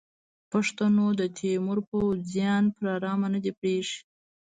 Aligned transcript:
پښتنو 0.51 1.07
د 1.19 1.21
تیمور 1.37 1.79
پوځیان 1.89 2.63
پر 2.75 2.85
ارامه 2.97 3.27
نه 3.33 3.39
دي 3.43 3.51
پریښي. 3.59 3.99